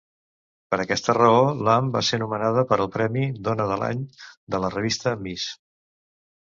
[0.73, 4.05] Per aquesta raó, Lamm va ser nomenada per al premi "Dona de l'any"
[4.57, 5.51] de la revista "Ms.".